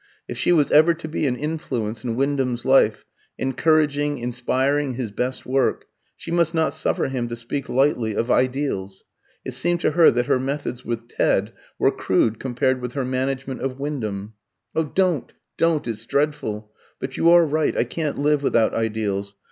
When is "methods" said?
10.39-10.83